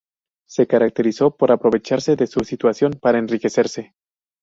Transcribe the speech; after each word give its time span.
Se 0.47 0.65
caracterizó 0.65 1.37
por 1.37 1.51
aprovecharse 1.51 2.15
de 2.15 2.25
su 2.25 2.39
situación 2.39 2.93
para 2.99 3.19
enriquecerse. 3.19 3.93